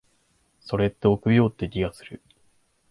[0.61, 2.23] それって臆病って気がする。